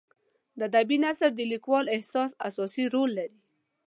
[0.59, 3.39] د ادبي نثر د لیکوال احساس اساسي رول لري.